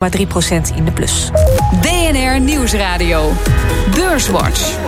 [0.00, 1.30] maar 3% in de plus.
[1.80, 3.32] DNR Nieuwsradio.
[3.94, 4.78] Beurswatch.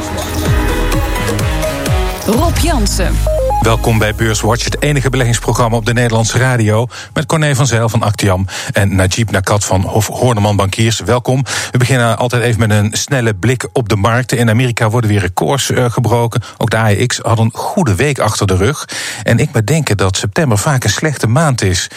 [2.26, 3.14] Rob Jansen.
[3.60, 6.86] Welkom bij Beurswatch, het enige beleggingsprogramma op de Nederlandse radio.
[7.12, 11.00] Met Corné van Zijl van Actiam en Najib Nakat van Hof Horneman Bankiers.
[11.00, 11.44] Welkom.
[11.70, 14.38] We beginnen altijd even met een snelle blik op de markten.
[14.38, 16.42] In Amerika worden weer records uh, gebroken.
[16.58, 18.88] Ook de AEX had een goede week achter de rug.
[19.22, 21.90] En ik bedenk dat september vaak een slechte maand is.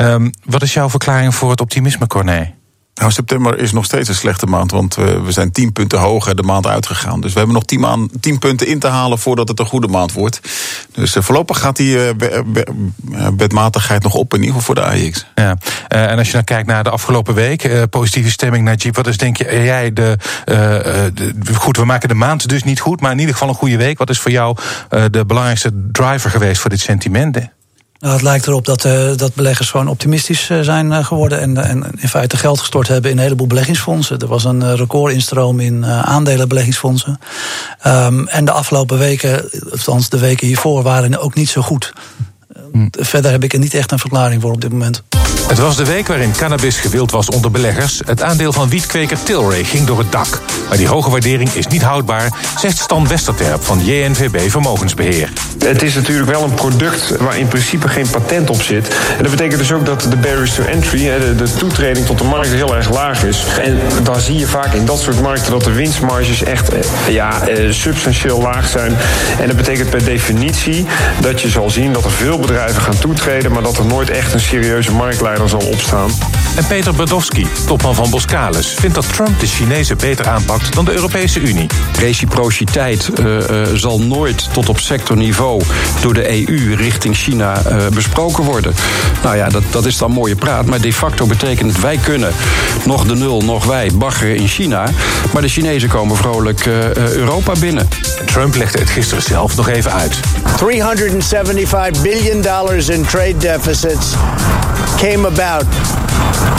[0.00, 2.55] Um, wat is jouw verklaring voor het optimisme, Corné?
[3.00, 6.36] Nou, september is nog steeds een slechte maand, want we, we zijn 10 punten hoger
[6.36, 7.20] de maand uitgegaan.
[7.20, 9.88] Dus we hebben nog 10, maan, 10 punten in te halen voordat het een goede
[9.88, 10.40] maand wordt.
[10.92, 12.64] Dus uh, voorlopig gaat die be,
[13.32, 15.26] bedmatigheid nog op, in ieder geval voor de AX.
[15.34, 15.56] Ja.
[15.88, 19.16] En als je dan kijkt naar de afgelopen week, positieve stemming naar Jeep, wat is
[19.16, 20.16] denk je, jij de,
[21.14, 23.76] de, Goed, we maken de maand dus niet goed, maar in ieder geval een goede
[23.76, 23.98] week.
[23.98, 24.56] Wat is voor jou
[25.10, 27.38] de belangrijkste driver geweest voor dit sentiment?
[27.98, 31.40] Nou, het lijkt erop dat, uh, dat beleggers gewoon optimistisch uh, zijn uh, geworden.
[31.40, 34.18] En, en in feite geld gestort hebben in een heleboel beleggingsfondsen.
[34.18, 37.18] Er was een recordinstroom in aandelenbeleggingsfondsen.
[37.86, 41.92] Um, en de afgelopen weken, althans de weken hiervoor, waren ook niet zo goed.
[42.72, 42.86] Hm.
[42.90, 45.02] Verder heb ik er niet echt een verklaring voor op dit moment.
[45.48, 48.00] Het was de week waarin cannabis gewild was onder beleggers.
[48.06, 50.40] Het aandeel van wietkweker Tilray ging door het dak.
[50.68, 55.32] Maar die hoge waardering is niet houdbaar, zegt Stan Westerterp van JNVB Vermogensbeheer.
[55.64, 58.88] Het is natuurlijk wel een product waar in principe geen patent op zit.
[59.16, 62.24] En dat betekent dus ook dat de barriers to entry, de, de toetreding tot de
[62.24, 63.44] markt, heel erg laag is.
[63.60, 66.72] En dan zie je vaak in dat soort markten dat de winstmarges echt
[67.08, 68.96] ja, substantieel laag zijn.
[69.40, 70.86] En dat betekent per definitie
[71.20, 74.34] dat je zal zien dat er veel bedrijven gaan toetreden, maar dat er nooit echt
[74.34, 76.10] een serieuze marktleider zal opstaan.
[76.56, 80.92] En Peter Badowski, topman van Boskalis, vindt dat Trump de Chinezen beter aanpakt dan de
[80.92, 81.66] Europese Unie.
[81.98, 85.62] Reciprociteit uh, uh, zal nooit tot op sectorniveau
[86.00, 88.74] door de EU richting China uh, besproken worden.
[89.22, 92.32] Nou ja, dat, dat is dan mooie praat, maar de facto betekent het wij kunnen
[92.84, 94.88] nog de nul, nog wij baggeren in China,
[95.32, 97.88] maar de Chinezen komen vrolijk Europa binnen.
[98.36, 100.20] Trump legde het gisteren zelf nog even uit.
[100.56, 104.14] 375 billion dollars in trade deficits
[104.96, 105.64] came about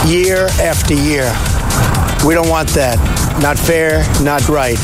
[0.06, 1.32] year after year.
[2.26, 2.96] We don't want that.
[3.40, 4.78] Not fair, not right.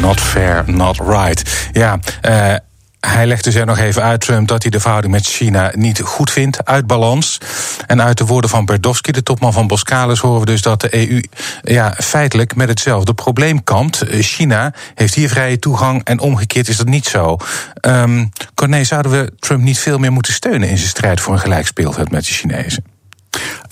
[0.00, 1.68] Not fair, not right.
[1.72, 1.98] Ja,
[2.28, 2.54] uh,
[3.00, 6.00] hij legt dus er nog even uit, Trump, dat hij de verhouding met China niet
[6.00, 7.38] goed vindt, uit balans.
[7.86, 11.08] En uit de woorden van Berdowski, de topman van Boskalis, horen we dus dat de
[11.08, 11.22] EU
[11.62, 14.04] ja, feitelijk met hetzelfde probleem kampt.
[14.08, 17.36] China heeft hier vrije toegang en omgekeerd is dat niet zo.
[17.80, 21.40] Um, Corné, zouden we Trump niet veel meer moeten steunen in zijn strijd voor een
[21.40, 22.84] gelijkspeelveld met de Chinezen?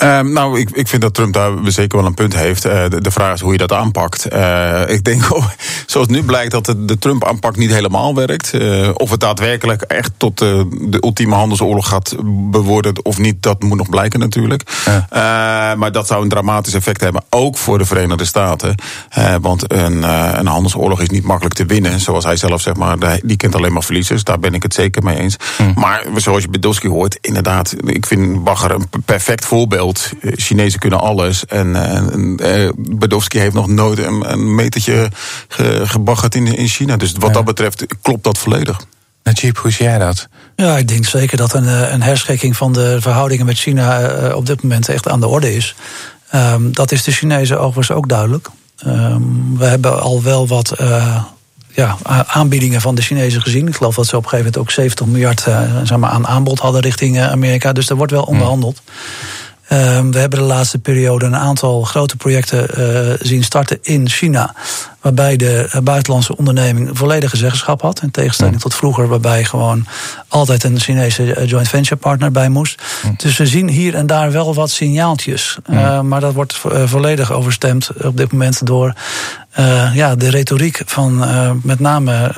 [0.03, 2.67] Um, nou, ik, ik vind dat Trump daar zeker wel een punt heeft.
[2.67, 4.33] Uh, de, de, vraag is hoe je dat aanpakt.
[4.33, 5.47] Uh, ik denk, oh,
[5.87, 8.55] zoals nu blijkt, dat de, de Trump-aanpak niet helemaal werkt.
[8.55, 12.15] Uh, of het daadwerkelijk echt tot de ultieme handelsoorlog gaat
[12.51, 14.63] bewoorden of niet, dat moet nog blijken natuurlijk.
[14.85, 15.75] Ja.
[15.75, 18.75] maar dat zou een dramatisch effect hebben, ook voor de Verenigde Staten.
[19.41, 20.03] want een,
[20.39, 22.01] een handelsoorlog is niet makkelijk te winnen.
[22.01, 24.25] Zoals hij zelf zegt, maar die kent alleen maar verliezers.
[24.25, 25.37] Daar ben ik het zeker mee eens.
[25.57, 25.81] Hm.
[25.81, 29.86] Maar zoals je Bedowski hoort, inderdaad, ik vind Bagger een perfect voorbeeld.
[29.93, 31.45] Eh, Chinezen kunnen alles.
[31.45, 35.11] En, en uh, Badowski heeft nog nooit een, een metertje
[35.49, 36.97] ge, gebaggerd in, in China.
[36.97, 37.35] Dus wat ja.
[37.35, 38.81] dat betreft klopt dat volledig.
[39.23, 40.29] Najib, hoe zie jij dat?
[40.57, 44.63] Ja, ik denk zeker dat een, een herschikking van de verhoudingen met China op dit
[44.63, 45.75] moment echt aan de orde is.
[46.35, 48.49] Um, dat is de Chinezen overigens ook duidelijk.
[48.87, 51.25] Um, we hebben al wel wat uh,
[51.73, 51.97] ja,
[52.27, 53.69] aanbiedingen van de Chinezen gezien.
[53.69, 56.27] Ik geloof dat ze op een gegeven moment ook 70 miljard uh, zeg maar, aan
[56.27, 57.73] aanbod hadden richting Amerika.
[57.73, 58.77] Dus er wordt wel onderhandeld.
[58.77, 58.85] Um,
[59.69, 64.55] we hebben de laatste periode een aantal grote projecten uh, zien starten in China.
[65.07, 68.03] Waarbij de buitenlandse onderneming volledige zeggenschap had.
[68.03, 69.87] In tegenstelling tot vroeger, waarbij gewoon
[70.29, 72.83] altijd een Chinese joint venture partner bij moest.
[73.17, 75.59] Dus we zien hier en daar wel wat signaaltjes.
[75.71, 78.93] Uh, maar dat wordt volledig overstemd op dit moment door
[79.59, 82.33] uh, ja, de retoriek van uh, met name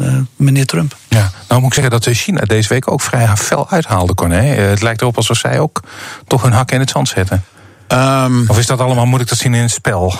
[0.00, 0.06] uh,
[0.36, 0.96] meneer Trump.
[1.08, 4.42] Ja, nou moet ik zeggen dat China deze week ook vrij fel uithaalde, Corné.
[4.42, 5.80] het lijkt erop alsof zij ook
[6.26, 7.44] toch hun hak in het zand zetten.
[7.88, 10.14] Um, of is dat allemaal, moet ik dat zien in het spel?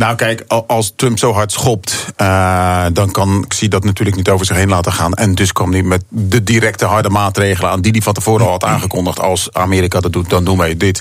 [0.00, 4.28] Nou, kijk, als Trump zo hard schopt, uh, dan kan ik zie dat natuurlijk niet
[4.28, 5.14] over zich heen laten gaan.
[5.14, 8.50] En dus kwam hij met de directe harde maatregelen aan die hij van tevoren al
[8.50, 9.20] had aangekondigd.
[9.20, 11.00] Als Amerika dat doet, dan doen wij dit.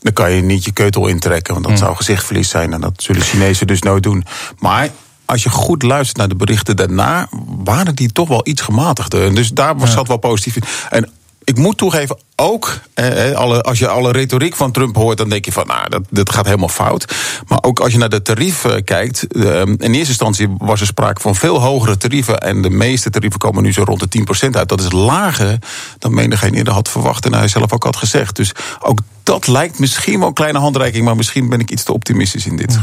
[0.00, 1.80] Dan kan je niet je keutel intrekken, want dat mm.
[1.80, 2.72] zou gezichtverlies zijn.
[2.72, 4.24] En dat zullen Chinezen dus nooit doen.
[4.58, 4.88] Maar
[5.24, 7.28] als je goed luistert naar de berichten daarna,
[7.64, 9.26] waren die toch wel iets gematigder.
[9.26, 10.62] En dus daar was dat wel positief in.
[10.90, 11.10] En
[11.48, 15.44] ik moet toegeven, ook eh, alle, als je alle retoriek van Trump hoort, dan denk
[15.44, 17.14] je van, nou, dat, dat gaat helemaal fout.
[17.46, 21.20] Maar ook als je naar de tarieven kijkt, eh, in eerste instantie was er sprake
[21.20, 22.40] van veel hogere tarieven.
[22.40, 24.68] En de meeste tarieven komen nu zo rond de 10% uit.
[24.68, 25.58] Dat is lager
[25.98, 28.36] dan menigeen eerder had verwacht en hij zelf ook had gezegd.
[28.36, 31.92] Dus ook dat lijkt misschien wel een kleine handreiking, maar misschien ben ik iets te
[31.92, 32.78] optimistisch in dit.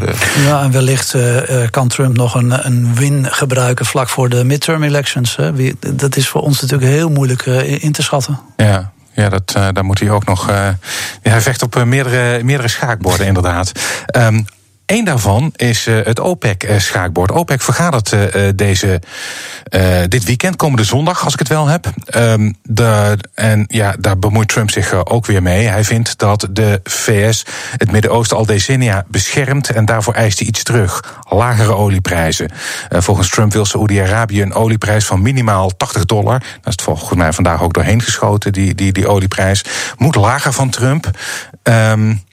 [0.45, 4.83] Ja, en wellicht uh, kan Trump nog een, een win gebruiken vlak voor de midterm
[4.83, 5.35] elections.
[5.35, 5.53] Hè.
[5.53, 8.39] Wie, dat is voor ons natuurlijk heel moeilijk uh, in te schatten.
[8.57, 8.93] Ja.
[9.13, 10.49] Ja, dat, uh, daar moet hij ook nog.
[10.49, 10.69] Uh,
[11.21, 13.71] hij vecht op meerdere, meerdere schaakborden, inderdaad.
[14.17, 14.45] Um,
[14.85, 17.31] Eén daarvan is uh, het OPEC-schaakbord.
[17.31, 19.01] OPEC vergadert uh, deze,
[20.07, 21.87] dit weekend, komende zondag, als ik het wel heb.
[22.63, 25.67] De, en ja, daar bemoeit Trump zich ook weer mee.
[25.67, 27.45] Hij vindt dat de VS
[27.77, 31.19] het Midden-Oosten al decennia beschermt en daarvoor eist hij iets terug.
[31.29, 32.51] Lagere olieprijzen.
[32.89, 36.43] volgens Trump wil Saoedi-Arabië een olieprijs van minimaal 80 dollar.
[36.61, 39.63] Dat is volgens mij vandaag ook doorheen geschoten, die, die, die olieprijs.
[39.97, 41.09] Moet lager van Trump.
[41.63, 42.23] Um,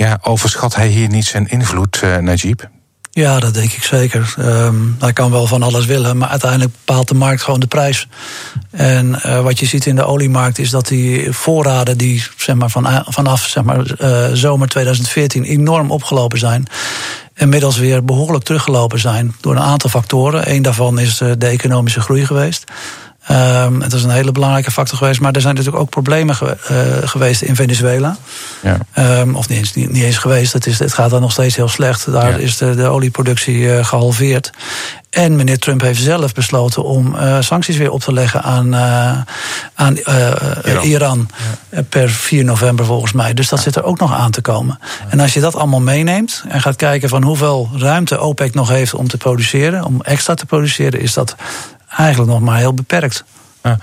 [0.00, 2.68] ja, overschat hij hier niet zijn invloed, uh, Najib?
[3.10, 4.34] Ja, dat denk ik zeker.
[4.38, 8.08] Um, hij kan wel van alles willen, maar uiteindelijk bepaalt de markt gewoon de prijs.
[8.70, 12.70] En uh, wat je ziet in de oliemarkt is dat die voorraden die zeg maar,
[12.70, 16.66] van, vanaf zeg maar, uh, zomer 2014 enorm opgelopen zijn.
[17.34, 20.50] Inmiddels weer behoorlijk teruggelopen zijn door een aantal factoren.
[20.50, 22.64] Eén daarvan is de economische groei geweest.
[23.30, 25.20] Um, het is een hele belangrijke factor geweest.
[25.20, 28.16] Maar er zijn natuurlijk ook problemen ge uh, geweest in Venezuela.
[28.62, 28.78] Ja.
[29.20, 30.52] Um, of niet eens, niet, niet, eens geweest.
[30.52, 32.12] Het, is, het gaat daar nog steeds heel slecht.
[32.12, 32.36] Daar ja.
[32.36, 34.50] is de, de olieproductie uh, gehalveerd.
[35.10, 38.74] En meneer Trump heeft zelf besloten om uh, sancties weer op te leggen aan,
[39.74, 41.28] aan Iran, Iran
[41.70, 41.82] ja.
[41.82, 43.34] per 4 november volgens mij.
[43.34, 44.78] Dus dat zit er ook nog aan te komen.
[45.08, 48.94] En als je dat allemaal meeneemt en gaat kijken van hoeveel ruimte OPEC nog heeft
[48.94, 51.36] om te produceren, om extra te produceren, is dat
[51.96, 53.24] eigenlijk nog maar heel beperkt.
[53.62, 53.78] Ja.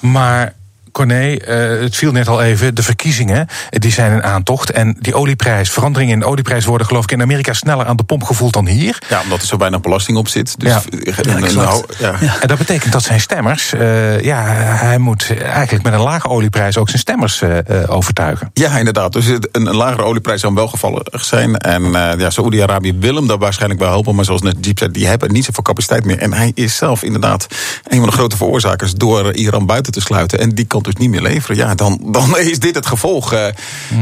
[0.00, 0.54] Maar
[0.96, 4.70] Corné, uh, het viel net al even, de verkiezingen die zijn in aantocht.
[4.70, 8.02] En die olieprijs, veranderingen in de olieprijs worden geloof ik in Amerika sneller aan de
[8.02, 8.98] pomp gevoeld dan hier.
[9.08, 10.60] Ja, omdat er zo weinig belasting op zit.
[10.60, 10.82] Dus ja.
[11.22, 12.40] Ja, nou, ja.
[12.40, 16.78] En dat betekent dat zijn stemmers, uh, ja, hij moet eigenlijk met een lage olieprijs
[16.78, 18.50] ook zijn stemmers uh, overtuigen.
[18.52, 19.12] Ja, inderdaad.
[19.12, 21.56] Dus een, een lagere olieprijs zou wel gevallig zijn.
[21.56, 21.82] En
[22.18, 24.14] ja, Saoedi-Arabië wil hem daar waarschijnlijk wel helpen.
[24.14, 26.18] Maar zoals net Jeep zei, die hebben niet zoveel capaciteit meer.
[26.18, 27.46] En hij is zelf inderdaad
[27.88, 30.38] een van de grote veroorzakers door Iran buiten te sluiten.
[30.38, 33.32] En die kan dus niet meer leveren, ja, dan, dan is dit het gevolg.
[33.32, 33.46] Uh,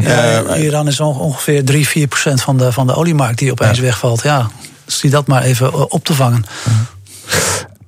[0.00, 3.76] ja, uh, Iran is ongeveer 3, 4 procent van de, van de oliemarkt die opeens
[3.76, 3.82] ja.
[3.82, 4.22] wegvalt.
[4.22, 4.50] Ja,
[4.86, 6.44] zie dat maar even op te vangen.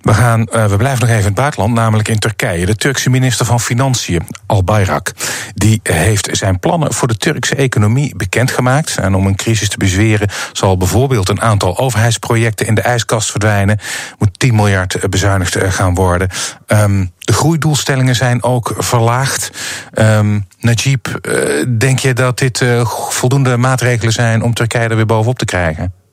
[0.06, 2.66] We, gaan, uh, we blijven nog even in het buitenland, namelijk in Turkije.
[2.66, 5.12] De Turkse minister van Financiën, Al Bayrak,
[5.54, 8.98] die heeft zijn plannen voor de Turkse economie bekendgemaakt.
[8.98, 13.78] En om een crisis te bezweren zal bijvoorbeeld een aantal overheidsprojecten in de ijskast verdwijnen.
[14.18, 16.28] Moet 10 miljard bezuinigd gaan worden.
[16.66, 19.50] Um, de groeidoelstellingen zijn ook verlaagd.
[19.94, 22.64] Um, Najib, uh, denk je dat dit
[23.08, 26.05] voldoende maatregelen zijn om Turkije er weer bovenop te krijgen?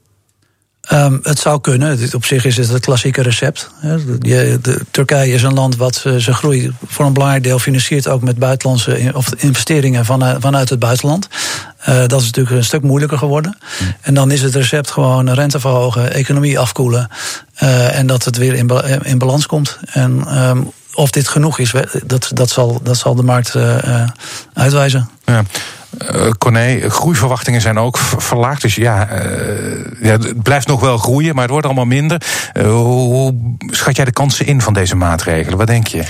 [0.92, 2.00] Um, het zou kunnen.
[2.16, 3.70] Op zich is het het klassieke recept.
[3.82, 8.22] De, Turkije is een land wat uh, zijn groei voor een belangrijk deel financiert ook
[8.22, 11.28] met buitenlandse of investeringen van, vanuit het buitenland.
[11.90, 13.58] Uh, dat is natuurlijk een stuk moeilijker geworden.
[14.02, 17.10] En dan is het recept gewoon rente verhogen, economie afkoelen
[17.92, 18.70] en dat het weer in,
[19.04, 19.80] in balans komt.
[19.86, 21.74] En um, of dit genoeg is,
[22.06, 24.08] dat, dat, zal, dat zal de markt uh,
[24.54, 25.10] uitwijzen.
[25.26, 25.44] Ja.
[26.16, 28.62] Uh, groeiverwachtingen zijn ook verlaagd.
[28.62, 32.22] Dus ja, uh, ja, het blijft nog wel groeien, maar het wordt allemaal minder.
[32.54, 35.58] Uh, hoe schat jij de kansen in van deze maatregelen?
[35.58, 36.04] Wat denk je?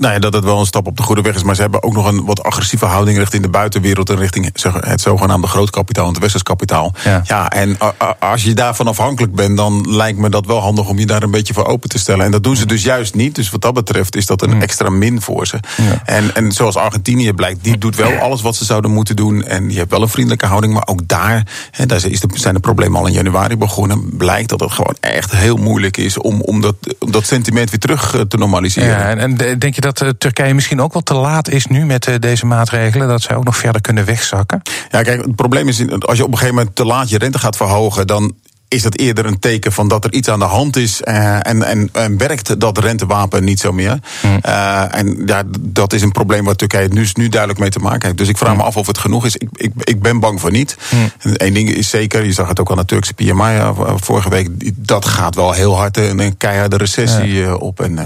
[0.00, 1.42] Nou ja, dat het wel een stap op de goede weg is.
[1.42, 4.10] Maar ze hebben ook nog een wat agressieve houding richting de buitenwereld.
[4.10, 4.50] En richting
[4.80, 6.94] het zogenaamde grootkapitaal en het westerskapitaal.
[7.04, 7.22] Ja.
[7.24, 7.78] ja, en
[8.18, 11.30] als je daarvan afhankelijk bent, dan lijkt me dat wel handig om je daar een
[11.30, 12.24] beetje voor open te stellen.
[12.24, 13.34] En dat doen ze dus juist niet.
[13.34, 15.58] Dus wat dat betreft is dat een extra min voor ze.
[15.76, 16.02] Ja.
[16.04, 19.44] En, en zoals Argentinië blijkt, die doet wel alles wat ze zouden moeten doen.
[19.44, 20.72] En die heeft wel een vriendelijke houding.
[20.72, 24.16] Maar ook daar, hè, daar is de, zijn de problemen al in januari begonnen.
[24.16, 27.80] Blijkt dat het gewoon echt heel moeilijk is om, om, dat, om dat sentiment weer
[27.80, 28.88] terug te normaliseren.
[28.88, 31.86] Ja, en, en denk je dat dat Turkije misschien ook wel te laat is nu
[31.86, 33.08] met deze maatregelen?
[33.08, 34.62] Dat zij ook nog verder kunnen wegzakken?
[34.90, 37.38] Ja, kijk, het probleem is, als je op een gegeven moment te laat je rente
[37.38, 38.34] gaat verhogen, dan
[38.70, 41.62] is dat eerder een teken van dat er iets aan de hand is uh, en,
[41.62, 43.98] en, en, werkt dat rentewapen niet zo meer.
[44.22, 44.38] Mm.
[44.46, 48.06] Uh, en ja, dat is een probleem waar Turkije nu, nu duidelijk mee te maken
[48.06, 48.18] heeft.
[48.18, 48.56] Dus ik vraag mm.
[48.56, 49.36] me af of het genoeg is.
[49.36, 50.76] Ik, ik, ik ben bang voor niet.
[50.90, 51.10] Mm.
[51.22, 55.04] Eén ding is zeker, je zag het ook aan de Turkse PMI vorige week, dat
[55.04, 57.54] gaat wel heel hard een keiharde recessie ja.
[57.54, 57.80] op.
[57.80, 57.98] En,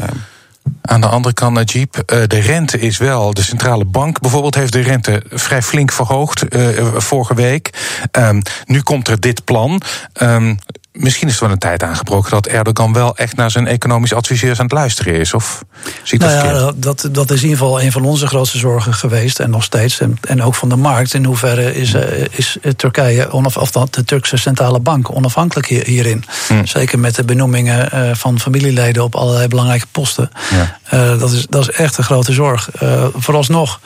[0.87, 3.35] aan de andere kant, Najib, de rente is wel.
[3.35, 7.71] De centrale bank bijvoorbeeld heeft de rente vrij flink verhoogd uh, vorige week.
[8.13, 9.81] Um, nu komt er dit plan.
[10.23, 10.59] Um,
[10.95, 14.59] misschien is het wel een tijd aangebroken dat Erdogan wel echt naar zijn economisch adviseurs
[14.59, 15.35] aan het luisteren is.
[15.35, 15.65] Of
[16.03, 18.95] ziet dat nou ja, dat, dat is in ieder geval een van onze grootste zorgen
[18.95, 20.01] geweest en nog steeds.
[20.01, 21.15] En, en ook van de markt.
[21.15, 26.25] In hoeverre is, uh, is Turkije, onaf, of de Turkse centrale bank, onafhankelijk hier, hierin?
[26.49, 26.67] Hmm.
[26.67, 30.31] Zeker met de benoemingen uh, van familieleden op allerlei belangrijke posten.
[30.51, 30.79] Ja.
[30.95, 32.71] Uh, dat, is, dat is echt een grote zorg.
[33.15, 33.81] vooralsnog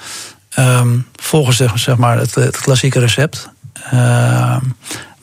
[0.58, 3.48] Um, volgens zeg, maar het, het klassieke recept.
[3.90, 4.60] Ehm,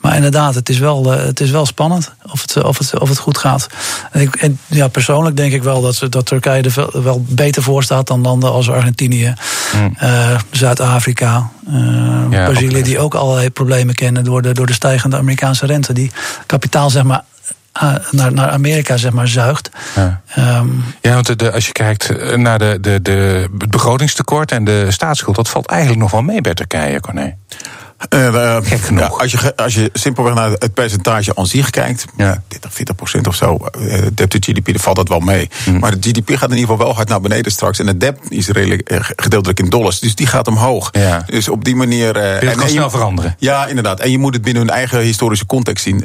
[0.06, 3.08] maar inderdaad, het is wel, uh, het is wel spannend of het, of het, of
[3.08, 3.66] het goed gaat.
[4.10, 7.82] En, ik, en ja, persoonlijk denk ik wel dat, dat Turkije er wel beter voor
[7.82, 9.34] staat dan landen als Argentinië,
[9.74, 9.96] mm.
[10.02, 15.16] uh, Zuid-Afrika, uh, ja, Brazilië, die ook allerlei problemen kennen door de, door de stijgende
[15.16, 15.92] Amerikaanse rente.
[15.92, 16.10] Die
[16.46, 17.22] kapitaal, zeg maar,
[18.10, 19.70] naar, naar Amerika zeg maar, zuigt.
[19.94, 20.20] Ja,
[20.58, 24.86] um, ja want de, als je kijkt naar de, de, de, het begrotingstekort en de
[24.88, 27.34] staatsschuld, dat valt eigenlijk nog wel mee bij Turkije, Corné.
[28.14, 28.56] Uh, uh,
[28.96, 32.42] ja, als, je, als je simpelweg naar het percentage aan zich kijkt, ja.
[32.48, 35.50] 30, 40 procent of zo, uh, debt to GDP, dan valt dat wel mee.
[35.66, 35.78] Mm.
[35.78, 37.78] Maar de GDP gaat in ieder geval wel hard naar beneden straks.
[37.78, 40.88] En de debt is redelijk gedeeltelijk in dollars, dus die gaat omhoog.
[40.92, 41.24] Ja.
[41.26, 42.16] Dus op die manier.
[42.16, 43.36] Uh, en, kan snel veranderen.
[43.38, 44.00] Ja, inderdaad.
[44.00, 46.04] En je moet het binnen hun eigen historische context zien.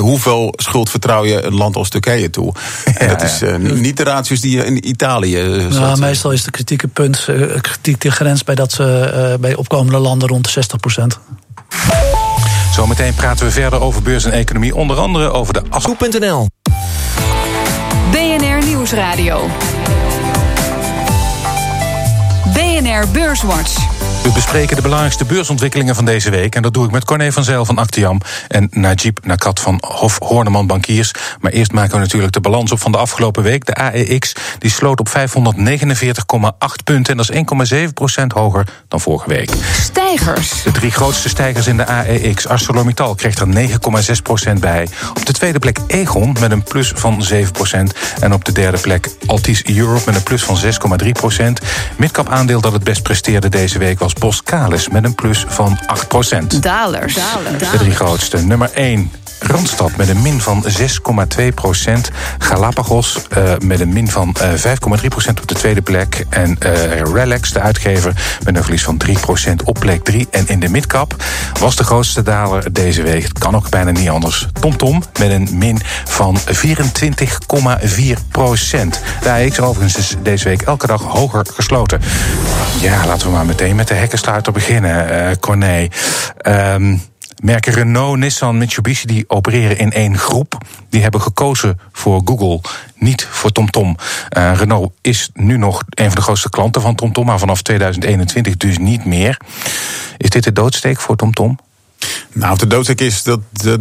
[0.00, 2.54] hoeveel schuld vertrouw je een land als Turkije toe?
[2.94, 5.68] En dat is niet de ratios die je in Italië.
[5.70, 7.28] Nou, meestal is de kritieke punt,
[7.60, 11.18] kritiek de grens bij dat ze bij opkomende landen rond de 60 procent.
[12.72, 14.74] Zometeen praten we verder over beurs en economie.
[14.74, 16.48] Onder andere over de Asco.nl.
[18.10, 19.48] BNR Nieuwsradio.
[22.52, 23.91] BNR Beurswatch.
[24.22, 26.54] We bespreken de belangrijkste beursontwikkelingen van deze week.
[26.54, 30.18] En dat doe ik met Corné van Zijl van Actiam en Najib Nakat van Hof
[30.18, 31.12] Horneman Bankiers.
[31.40, 33.66] Maar eerst maken we natuurlijk de balans op van de afgelopen week.
[33.66, 35.14] De AEX die sloot op 549,8
[36.84, 37.12] punten.
[37.12, 39.50] En dat is 1,7 procent hoger dan vorige week.
[39.80, 40.62] Stijgers.
[40.62, 42.48] De drie grootste stijgers in de AEX.
[42.48, 43.68] ArcelorMittal kreeg er
[44.16, 44.88] 9,6 procent bij.
[45.10, 47.92] Op de tweede plek Egon met een plus van 7 procent.
[48.20, 50.58] En op de derde plek Altis Europe met een plus van
[51.02, 51.60] 6,3 procent.
[51.96, 56.08] Midcap aandeel dat het best presteerde deze week was Boskalis met een plus van 8
[56.08, 56.62] procent.
[56.62, 57.14] Dalers.
[57.58, 58.38] De drie grootste.
[58.38, 59.10] Nummer 1.
[59.42, 60.64] Randstad met een min van
[61.38, 62.10] 6,2 procent.
[62.38, 66.24] Galapagos uh, met een min van uh, 5,3 procent op de tweede plek.
[66.28, 68.12] En uh, Relax, de uitgever,
[68.44, 70.28] met een verlies van 3 procent op plek 3.
[70.30, 71.16] En in de midcap
[71.60, 73.22] was de grootste daler deze week.
[73.22, 74.48] Het kan ook bijna niet anders.
[74.60, 76.44] TomTom met een min van 24,4
[78.28, 79.00] procent.
[79.22, 82.00] De AX overigens is deze week elke dag hoger gesloten.
[82.80, 85.88] Ja, laten we maar meteen met de hekkensluiter beginnen, Corné.
[86.46, 87.02] Um,
[87.42, 90.58] merken Renault, Nissan, Mitsubishi die opereren in één groep.
[90.90, 92.60] Die hebben gekozen voor Google,
[92.96, 93.96] niet voor TomTom.
[94.36, 98.56] Uh, Renault is nu nog een van de grootste klanten van TomTom, maar vanaf 2021
[98.56, 99.40] dus niet meer.
[100.16, 101.58] Is dit de doodsteek voor TomTom?
[102.32, 103.80] Nou, de doodsteek is, dat, dat,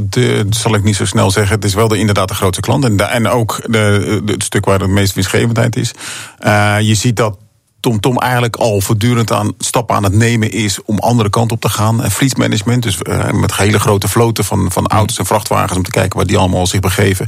[0.49, 1.55] zal ik niet zo snel zeggen.
[1.55, 2.83] Het is wel de, inderdaad de grootste klant.
[2.83, 5.91] En, en ook de, het stuk waar het meest winstgevendheid is.
[6.39, 7.37] Uh, je ziet dat
[7.81, 11.61] TomTom Tom eigenlijk al voortdurend aan stappen aan het nemen is om andere kant op
[11.61, 12.03] te gaan.
[12.03, 15.91] En fleetmanagement, dus uh, met hele grote vloten van, van auto's en vrachtwagens om te
[15.91, 17.27] kijken waar die allemaal zich begeven.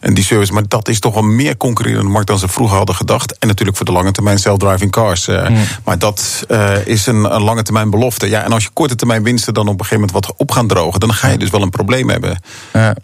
[0.00, 2.94] En die service, maar dat is toch wel meer concurrerende markt dan ze vroeger hadden
[2.94, 3.38] gedacht.
[3.38, 5.28] En natuurlijk voor de lange termijn self-driving cars.
[5.28, 5.48] Uh,
[5.84, 8.28] Maar dat uh, is een, een, lange termijn belofte.
[8.28, 10.66] Ja, en als je korte termijn winsten dan op een gegeven moment wat op gaan
[10.66, 12.38] drogen, dan ga je dus wel een probleem hebben.
[12.72, 12.94] Ja.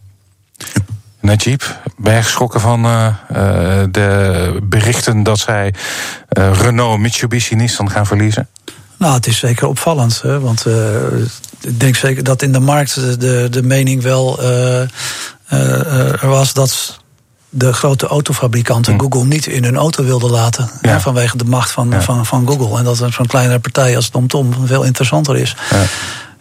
[1.21, 1.63] Najib,
[1.97, 3.15] ben je geschrokken van uh,
[3.91, 5.75] de berichten dat zij
[6.39, 8.49] uh, Renault, Mitsubishi, Nissan gaan verliezen?
[8.97, 10.23] Nou, het is zeker opvallend.
[10.23, 10.67] Hè, want
[11.61, 14.43] ik denk zeker dat in de markt de, de mening wel
[16.21, 17.01] er was dat
[17.49, 19.01] de grote autofabrikanten hm.
[19.01, 20.71] Google niet in hun auto wilden laten.
[20.83, 20.91] Ja.
[20.91, 22.01] Hè, vanwege de macht van, ja.
[22.01, 22.79] van, van Google.
[22.79, 25.57] En dat zo'n kleine partij als TomTom veel interessanter is.
[25.71, 25.83] Ja.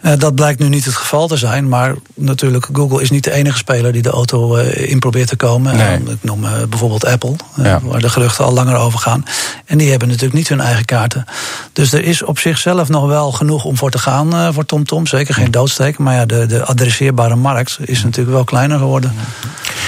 [0.02, 1.68] Uh, dat blijkt nu niet het geval te zijn.
[1.68, 5.36] Maar natuurlijk, Google is niet de enige speler die de auto uh, in probeert te
[5.36, 5.76] komen.
[5.76, 5.98] Nee.
[5.98, 7.80] ik noem bijvoorbeeld Apple, ja.
[7.82, 9.24] waar de geruchten al langer over gaan.
[9.66, 11.24] En die hebben natuurlijk niet hun eigen kaarten.
[11.72, 15.06] Dus er is op zichzelf nog wel genoeg om voor te gaan voor TomTom.
[15.06, 15.98] Zeker geen doodsteek.
[15.98, 19.12] Maar ja, de, de adresseerbare markt is natuurlijk wel kleiner geworden.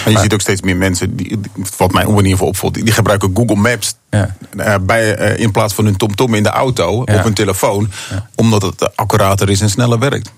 [0.05, 1.41] Maar je ziet ook steeds meer mensen, die,
[1.77, 4.79] wat mij op voor opvalt, die gebruiken Google Maps ja.
[4.79, 7.15] bij, in plaats van hun TomTom in de auto, ja.
[7.17, 7.91] op hun telefoon.
[8.35, 10.33] Omdat het accurater is en sneller werkt.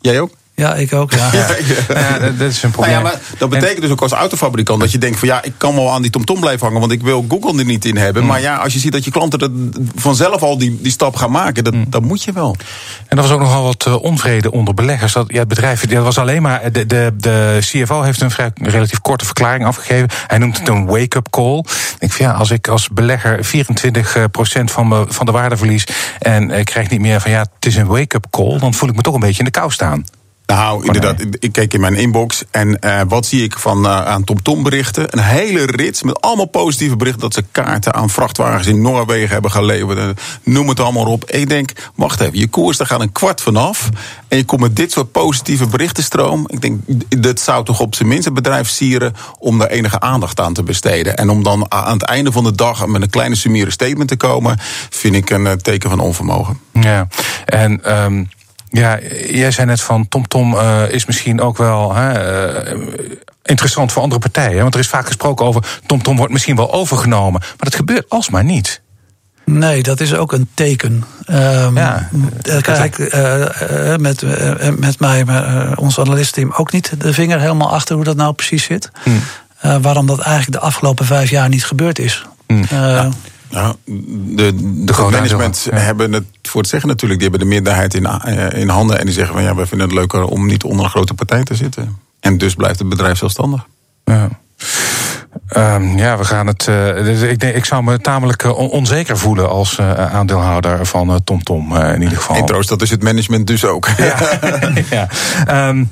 [0.00, 0.34] Jij ook?
[0.54, 1.12] Ja, ik ook.
[1.12, 1.30] Ja.
[1.32, 1.46] ja,
[1.88, 2.18] ja.
[2.18, 2.92] dat is een probleem.
[2.92, 5.52] Nou ja, maar dat betekent dus ook als autofabrikant dat je denkt van ja, ik
[5.56, 8.22] kan wel aan die TomTom blijven hangen, want ik wil Google er niet in hebben.
[8.22, 8.28] Mm.
[8.28, 9.50] Maar ja, als je ziet dat je klanten dat
[9.94, 11.84] vanzelf al die, die stap gaan maken, dat, mm.
[11.88, 12.56] dat moet je wel.
[13.06, 15.12] En er was ook nogal wat uh, onvrede onder beleggers.
[15.12, 16.72] Dat, ja, het bedrijf, dat was alleen maar.
[16.72, 20.08] De, de, de CFO heeft een vrij relatief korte verklaring afgegeven.
[20.26, 21.58] Hij noemt het een wake-up call.
[21.58, 25.86] Ik denk van ja, als ik als belegger 24% van, me, van de waarde verlies
[26.18, 28.94] en ik krijg niet meer van ja, het is een wake-up call, dan voel ik
[28.94, 30.04] me toch een beetje in de kou staan.
[30.54, 31.20] Nou, inderdaad.
[31.38, 35.06] Ik keek in mijn inbox en uh, wat zie ik van uh, aan TomTom berichten?
[35.10, 39.50] Een hele rits met allemaal positieve berichten dat ze kaarten aan vrachtwagens in Noorwegen hebben
[39.50, 40.20] geleverd.
[40.42, 41.30] Noem het allemaal op.
[41.30, 43.88] Ik denk, wacht even, je koers daar gaat een kwart vanaf.
[44.28, 46.44] En je komt met dit soort positieve berichtenstroom.
[46.46, 50.40] Ik denk, dat zou toch op zijn minst het bedrijf sieren om daar enige aandacht
[50.40, 51.16] aan te besteden.
[51.16, 54.16] En om dan aan het einde van de dag met een kleine summiere statement te
[54.16, 54.58] komen,
[54.90, 56.60] vind ik een teken van onvermogen.
[56.72, 57.08] Ja,
[57.44, 58.04] en.
[58.04, 58.28] Um
[58.72, 62.46] ja, jij zei net van TomTom Tom, uh, is misschien ook wel uh,
[63.42, 64.62] interessant voor andere partijen.
[64.62, 67.40] Want er is vaak gesproken over TomTom Tom wordt misschien wel overgenomen.
[67.40, 68.80] Maar dat gebeurt alsmaar niet.
[69.44, 71.04] Nee, dat is ook een teken.
[71.30, 72.08] Um, ja,
[72.60, 74.22] kijk, uh, met,
[74.78, 75.24] met mij,
[75.74, 78.90] ons analistteam, ook niet de vinger helemaal achter hoe dat nou precies zit.
[79.02, 79.82] Hmm.
[79.82, 82.26] waarom dat eigenlijk de afgelopen vijf jaar niet gebeurd is.
[82.46, 82.64] Hmm.
[82.70, 83.08] Ja.
[83.52, 84.52] Nou, de,
[84.84, 87.20] de, management hebben het voor het zeggen natuurlijk.
[87.20, 88.98] Die hebben de meerderheid in, eh, in handen.
[88.98, 91.42] En die zeggen van ja, we vinden het leuker om niet onder een grote partij
[91.42, 91.98] te zitten.
[92.20, 93.66] En dus blijft het bedrijf zelfstandig.
[94.04, 94.28] Ja.
[95.56, 96.66] Um, ja, we gaan het.
[96.66, 101.68] Uh, ik, denk, ik zou me tamelijk uh, onzeker voelen als uh, aandeelhouder van TomTom
[101.68, 102.36] Tom, in ieder geval.
[102.36, 103.88] En troost, dat is het management dus ook.
[103.96, 104.16] Ja.
[105.46, 105.68] ja.
[105.68, 105.90] Um,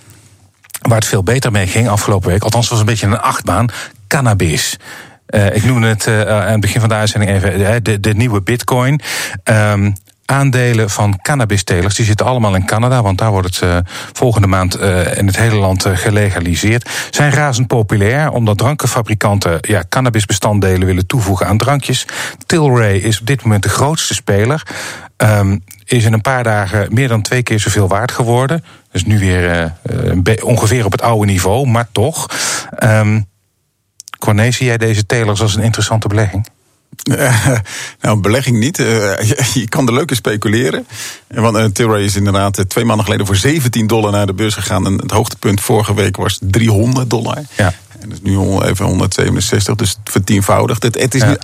[0.81, 3.67] waar het veel beter mee ging afgelopen week, althans was een beetje een achtbaan,
[4.07, 4.79] cannabis.
[5.30, 8.42] Uh, ik noemde het uh, aan het begin van de uitzending even de, de nieuwe
[8.42, 9.00] bitcoin.
[9.44, 9.94] Um,
[10.25, 14.78] aandelen van cannabistelers, die zitten allemaal in Canada, want daar wordt het volgende maand
[15.16, 21.58] in het hele land gelegaliseerd, zijn razend populair, omdat drankenfabrikanten ja, cannabisbestanddelen willen toevoegen aan
[21.58, 22.06] drankjes.
[22.46, 24.62] Tilray is op dit moment de grootste speler.
[25.16, 28.64] Um, is in een paar dagen meer dan twee keer zoveel waard geworden.
[28.92, 29.72] Dus nu weer
[30.42, 32.26] ongeveer op het oude niveau, maar toch.
[32.82, 33.28] Um,
[34.20, 36.46] Corné, zie jij deze telers als een interessante belegging?
[37.04, 37.48] Uh,
[38.00, 38.78] nou, belegging niet.
[38.78, 38.86] Uh,
[39.20, 40.86] je, je, kan er leuke speculeren.
[41.28, 44.86] Want uh, Tilray is inderdaad twee maanden geleden voor 17 dollar naar de beurs gegaan.
[44.86, 47.38] En het hoogtepunt vorige week was 300 dollar.
[47.56, 47.74] Ja.
[48.00, 50.82] En dat is nu even 167, dus vertienvoudigd.
[50.82, 51.36] Het, het is nu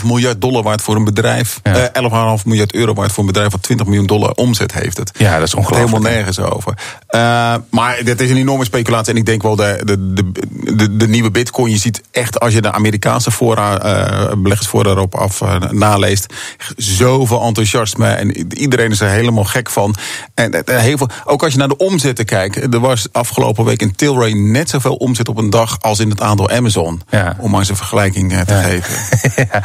[0.00, 1.60] 11,5 miljard dollar waard voor een bedrijf.
[1.62, 1.90] Ja.
[2.38, 4.96] 11,5 miljard euro waard voor een bedrijf wat 20 miljoen dollar omzet heeft.
[4.96, 5.10] Het.
[5.18, 5.90] Ja, dat is ongelooflijk.
[5.90, 6.74] Helemaal nergens over.
[7.14, 9.12] Uh, maar dit is een enorme speculatie.
[9.12, 10.30] En ik denk wel de, de, de,
[10.76, 11.72] de, de nieuwe bitcoin.
[11.72, 16.34] Je ziet echt als je de Amerikaanse fora, uh, beleggersfora erop af uh, naleest.
[16.76, 18.08] Zoveel enthousiasme.
[18.08, 19.94] En iedereen is er helemaal gek van.
[20.34, 22.74] En heel veel, ook als je naar de omzetten kijkt.
[22.74, 26.20] Er was afgelopen week in Tilray net zoveel omzet op een dag als in het
[26.20, 27.02] aandeel Amazon.
[27.10, 27.36] Ja.
[27.38, 28.62] Om maar eens een vergelijking te ja.
[28.62, 28.94] geven.
[29.52, 29.62] ja.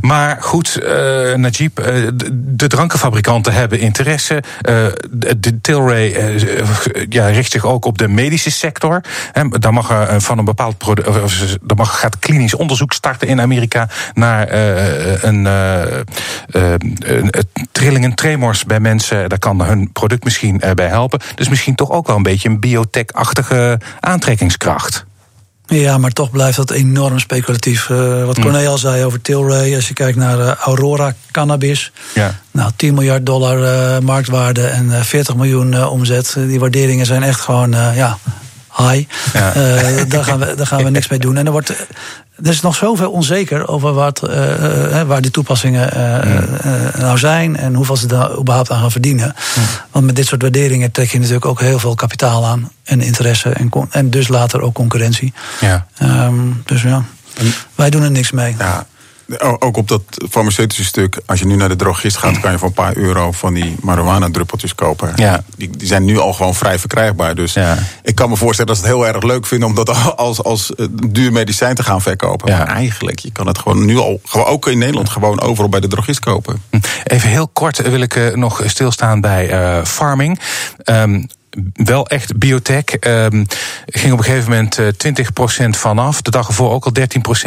[0.00, 0.78] Maar goed,
[1.36, 1.76] Najib,
[2.32, 4.42] de drankenfabrikanten hebben interesse.
[5.38, 6.10] De Tilray
[7.08, 9.00] ja, richt zich ook op de medische sector.
[9.32, 11.08] En daar mag er van een bepaald product.
[11.66, 14.52] Er mag, gaat klinisch onderzoek starten in Amerika naar
[15.22, 15.44] een,
[16.50, 17.30] een
[17.72, 19.28] trillingen, tremors bij mensen.
[19.28, 21.20] Daar kan hun product misschien bij helpen.
[21.34, 25.04] Dus misschien toch ook wel een beetje een biotech-achtige aantrekkingskracht.
[25.80, 27.88] Ja, maar toch blijft dat enorm speculatief.
[27.88, 31.92] Uh, wat Corné al zei over Tilray, als je kijkt naar uh, Aurora Cannabis.
[32.14, 32.40] Ja.
[32.50, 36.34] Nou, 10 miljard dollar uh, marktwaarde en 40 miljoen omzet.
[36.36, 38.18] Die waarderingen zijn echt gewoon, ja,
[38.76, 39.08] high.
[39.32, 39.52] Ja.
[40.04, 41.36] daar, gaan we, daar gaan we niks mee doen.
[41.36, 41.72] En er wordt
[42.42, 47.74] er is nog zoveel onzeker over wat, uh, waar die toepassingen uh, nou zijn en
[47.74, 49.34] hoeveel ze daar überhaupt aan gaan verdienen.
[49.90, 53.50] Want met dit soort waarderingen trek je natuurlijk ook heel veel kapitaal aan en interesse
[53.50, 55.32] en, en dus later ook concurrentie.
[55.60, 55.86] Ja.
[56.02, 57.04] Um, dus ja,
[57.74, 58.54] wij doen er niks mee.
[58.58, 58.86] Ja.
[59.38, 62.68] Ook op dat farmaceutische stuk, als je nu naar de drogist gaat, kan je voor
[62.68, 65.12] een paar euro van die marijuana-druppeltjes kopen.
[65.16, 65.44] Ja.
[65.56, 67.34] Die, die zijn nu al gewoon vrij verkrijgbaar.
[67.34, 67.78] Dus ja.
[68.02, 70.72] ik kan me voorstellen dat ze het heel erg leuk vinden om dat als, als
[71.08, 72.50] duur medicijn te gaan verkopen.
[72.50, 72.58] Ja.
[72.58, 75.80] Maar eigenlijk, je kan het gewoon nu al, gewoon ook in Nederland, gewoon overal bij
[75.80, 76.62] de drogist kopen.
[77.04, 80.40] Even heel kort wil ik nog stilstaan bij uh, farming.
[80.84, 81.26] Um,
[81.72, 82.84] wel echt biotech.
[83.00, 83.46] Um,
[83.86, 85.14] ging op een gegeven moment uh, eh,
[85.66, 86.22] 20% vanaf.
[86.22, 86.92] De dag ervoor ook al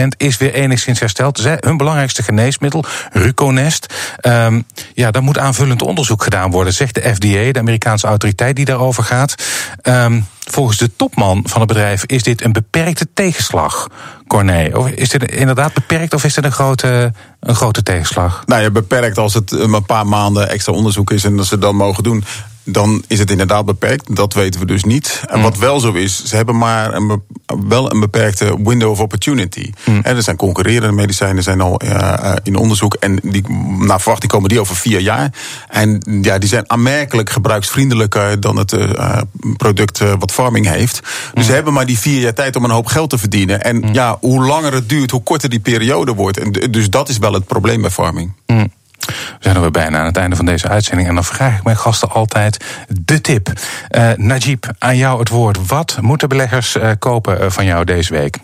[0.01, 0.07] 13%.
[0.17, 1.39] Is weer enigszins hersteld.
[1.59, 3.93] Hun belangrijkste geneesmiddel, Ruconest.
[4.21, 8.65] Um, ja, daar moet aanvullend onderzoek gedaan worden, zegt de FDA, de Amerikaanse autoriteit die
[8.65, 9.35] daarover gaat.
[9.83, 13.87] Um, volgens de topman van het bedrijf is dit een beperkte tegenslag.
[14.27, 18.43] Corné, of is dit inderdaad beperkt of is dit een grote, een grote tegenslag?
[18.45, 21.75] Nou ja, beperkt als het een paar maanden extra onderzoek is en dat ze dan
[21.75, 22.23] mogen doen
[22.65, 24.15] dan is het inderdaad beperkt.
[24.15, 25.23] Dat weten we dus niet.
[25.27, 25.43] En mm.
[25.43, 27.21] wat wel zo is, ze hebben maar een,
[27.67, 29.71] wel een beperkte window of opportunity.
[29.85, 30.01] Mm.
[30.03, 32.93] er zijn concurrerende medicijnen zijn al uh, in onderzoek.
[32.93, 33.49] En die,
[33.79, 35.33] naar verwachting komen die over vier jaar.
[35.69, 39.17] En ja, die zijn aanmerkelijk gebruiksvriendelijker dan het uh,
[39.57, 40.99] product wat farming heeft.
[40.99, 41.43] Dus mm.
[41.43, 43.63] ze hebben maar die vier jaar tijd om een hoop geld te verdienen.
[43.63, 46.37] En ja, hoe langer het duurt, hoe korter die periode wordt.
[46.37, 48.33] En dus dat is wel het probleem bij farming.
[49.05, 51.07] We zijn er weer bijna aan het einde van deze uitzending.
[51.07, 53.51] En dan vraag ik mijn gasten altijd de tip.
[53.91, 55.67] Uh, Najib, aan jou het woord.
[55.67, 58.37] Wat moeten beleggers uh, kopen van jou deze week?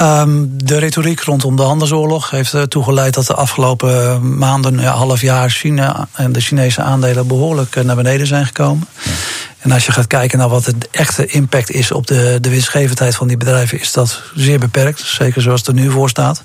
[0.00, 5.20] Um, de retoriek rondom de handelsoorlog heeft ertoe geleid dat de afgelopen maanden, ja, half
[5.20, 8.86] jaar, China en de Chinese aandelen behoorlijk naar beneden zijn gekomen.
[9.04, 9.10] Ja.
[9.58, 13.14] En als je gaat kijken naar wat de echte impact is op de, de winstgevendheid
[13.14, 15.00] van die bedrijven, is dat zeer beperkt.
[15.00, 16.42] Zeker zoals het er nu voor staat.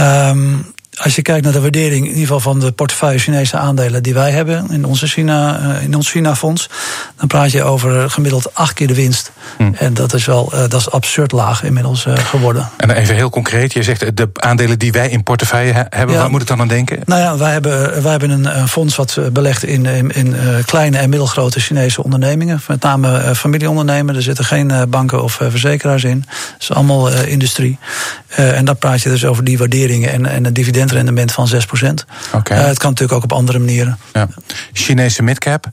[0.00, 4.02] Um, als je kijkt naar de waardering, in ieder geval van de portefeuille Chinese aandelen
[4.02, 6.68] die wij hebben in, onze China, in ons China-fonds,
[7.16, 9.32] dan praat je over gemiddeld acht keer de winst.
[9.56, 9.72] Hm.
[9.74, 12.68] En dat is wel dat is absurd laag inmiddels geworden.
[12.76, 16.30] En even heel concreet, je zegt de aandelen die wij in portefeuille hebben, ja, waar
[16.30, 17.00] moet ik dan aan denken?
[17.04, 21.10] Nou ja, wij hebben, wij hebben een, fonds wat belegt in, in, in, kleine en
[21.10, 24.16] middelgrote Chinese ondernemingen, met name familieondernemen.
[24.16, 26.24] Er zitten geen banken of verzekeraars in.
[26.28, 27.78] Het is allemaal industrie.
[28.28, 31.66] en daar praat je dus over die waarderingen en, en het dividend rendement van 6
[32.34, 32.58] Okay.
[32.58, 33.98] Uh, het kan natuurlijk ook op andere manieren.
[34.12, 34.28] Ja.
[34.72, 35.66] Chinese midcap.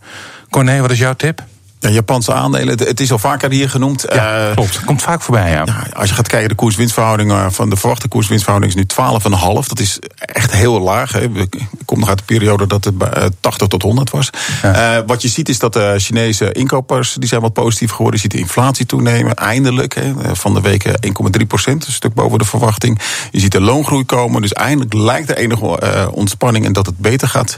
[0.49, 1.43] Corné, wat is jouw tip?
[1.83, 4.05] Ja, Japanse aandelen, het is al vaker hier genoemd.
[4.13, 4.83] Ja, uh, klopt.
[4.85, 5.61] Komt vaak voorbij, ja.
[5.65, 5.87] ja.
[5.93, 8.85] Als je gaat kijken, de koers-winstverhouding van de verwachte koers-winstverhouding is nu
[9.29, 9.67] 12,5.
[9.67, 11.11] Dat is echt heel laag.
[11.11, 11.21] Hè.
[11.21, 12.93] Ik kom nog uit de periode dat het
[13.39, 14.29] 80 tot 100 was.
[14.61, 14.97] Ja.
[14.97, 18.15] Uh, wat je ziet is dat de Chinese inkopers die zijn wat positief geworden.
[18.15, 19.95] Je ziet de inflatie toenemen, eindelijk.
[19.95, 20.35] Hè.
[20.35, 22.99] Van de week 1,3 procent, een stuk boven de verwachting.
[23.31, 26.65] Je ziet de loongroei komen, dus eindelijk lijkt er enige uh, ontspanning...
[26.65, 27.57] en dat het beter gaat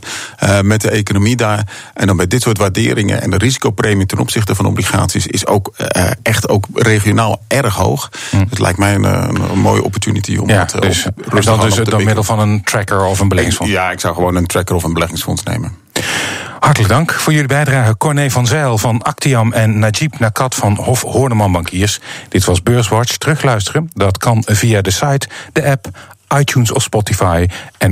[0.61, 1.67] met de economie daar.
[1.93, 5.73] En dan bij dit soort waarderingen en de risicopremie ten opzichte van obligaties is ook
[5.77, 8.11] uh, echt ook regionaal erg hoog.
[8.31, 8.45] Mm.
[8.49, 11.75] Het lijkt mij een, een, mooie opportunity om ja, het dus, op rustig dan dus
[11.75, 13.73] door middel van een tracker of een beleggingsfonds?
[13.73, 15.77] Ja, ik zou gewoon een tracker of een beleggingsfonds nemen.
[16.59, 17.97] Hartelijk dank voor jullie bijdrage.
[17.97, 21.99] Corné van Zijl van Actiam en Najib Nakat van Hof Horneman Bankiers.
[22.29, 23.17] Dit was Beurswatch.
[23.17, 25.87] Terugluisteren, dat kan via de site, de app,
[26.37, 27.47] iTunes of Spotify.
[27.77, 27.83] En